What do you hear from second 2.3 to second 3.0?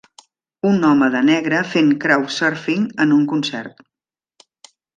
surfing